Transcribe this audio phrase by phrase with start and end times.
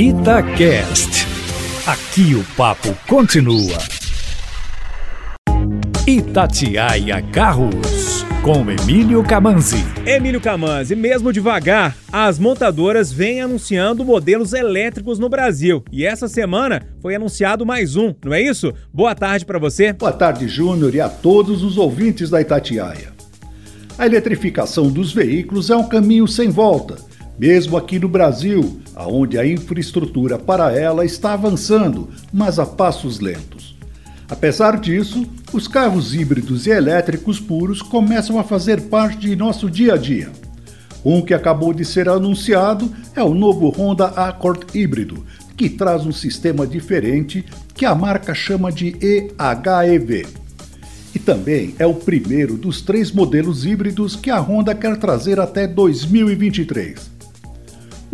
[0.00, 1.26] Itacast.
[1.84, 3.76] Aqui o papo continua.
[6.06, 9.84] Itatiaia Carros, com Emílio Camanzi.
[10.06, 15.82] Emílio Camanzi, mesmo devagar, as montadoras vêm anunciando modelos elétricos no Brasil.
[15.90, 18.72] E essa semana foi anunciado mais um, não é isso?
[18.94, 19.94] Boa tarde para você.
[19.94, 23.12] Boa tarde, Júnior, e a todos os ouvintes da Itatiaia.
[23.98, 27.07] A eletrificação dos veículos é um caminho sem volta
[27.38, 33.76] mesmo aqui no Brasil, aonde a infraestrutura para ela está avançando, mas a passos lentos.
[34.28, 39.94] Apesar disso, os carros híbridos e elétricos puros começam a fazer parte de nosso dia
[39.94, 40.30] a dia.
[41.04, 45.24] Um que acabou de ser anunciado é o novo Honda Accord híbrido,
[45.56, 47.44] que traz um sistema diferente
[47.74, 50.26] que a marca chama de EHEV.
[51.14, 55.66] E também é o primeiro dos três modelos híbridos que a Honda quer trazer até
[55.66, 57.17] 2023.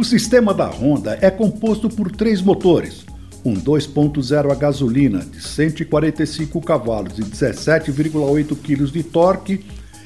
[0.04, 3.06] O sistema da Honda é composto por três motores:
[3.42, 9.64] um 2.0 a gasolina de 145 cavalos e 17,8 kg de torque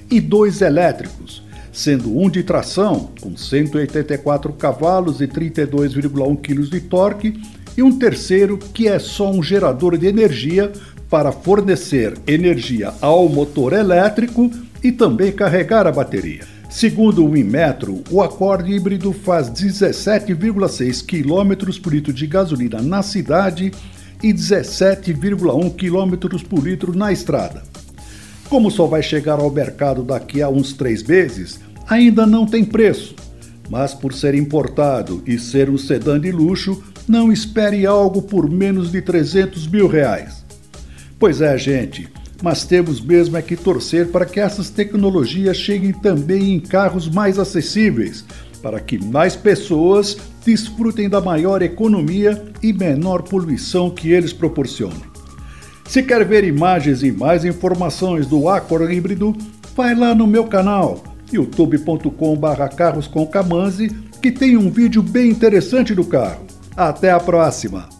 [0.08, 7.42] e dois elétricos, sendo um de tração com 184 cavalos e 32,1 kg de torque
[7.77, 10.70] e um terceiro que é só um gerador de energia
[11.10, 14.48] para fornecer energia ao motor elétrico
[14.80, 16.58] e também carregar a bateria.
[16.69, 23.72] Segundo o Inmetro, o acorde híbrido faz 17,6 km por litro de gasolina na cidade
[24.22, 27.62] e 17,1 km por litro na estrada.
[28.50, 31.58] Como só vai chegar ao mercado daqui a uns três meses,
[31.89, 33.14] ainda não tem preço.
[33.70, 38.92] Mas por ser importado e ser um sedã de luxo, não espere algo por menos
[38.92, 40.44] de 300 mil reais.
[41.19, 42.08] Pois é, gente,
[42.42, 47.39] mas temos mesmo é que torcer para que essas tecnologias cheguem também em carros mais
[47.39, 48.25] acessíveis,
[48.62, 55.03] para que mais pessoas desfrutem da maior economia e menor poluição que eles proporcionam.
[55.86, 59.35] Se quer ver imagens e mais informações do Accord híbrido,
[59.74, 61.02] vai lá no meu canal
[61.33, 63.29] youtube.com/carros com
[64.20, 66.45] que tem um vídeo bem interessante do carro.
[66.77, 67.98] Até a próxima!